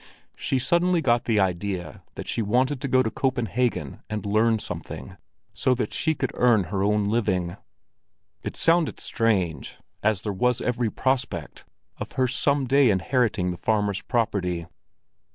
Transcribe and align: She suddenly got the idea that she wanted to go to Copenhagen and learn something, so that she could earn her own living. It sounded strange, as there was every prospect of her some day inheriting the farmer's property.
She 0.35 0.57
suddenly 0.57 0.99
got 0.99 1.25
the 1.25 1.39
idea 1.39 2.01
that 2.15 2.27
she 2.27 2.41
wanted 2.41 2.81
to 2.81 2.87
go 2.87 3.03
to 3.03 3.11
Copenhagen 3.11 4.01
and 4.09 4.25
learn 4.25 4.57
something, 4.57 5.15
so 5.53 5.75
that 5.75 5.93
she 5.93 6.15
could 6.15 6.31
earn 6.33 6.63
her 6.63 6.81
own 6.81 7.11
living. 7.11 7.55
It 8.41 8.55
sounded 8.55 8.99
strange, 8.99 9.77
as 10.01 10.23
there 10.23 10.33
was 10.33 10.59
every 10.59 10.89
prospect 10.89 11.65
of 11.99 12.13
her 12.13 12.27
some 12.27 12.65
day 12.65 12.89
inheriting 12.89 13.51
the 13.51 13.57
farmer's 13.57 14.01
property. 14.01 14.65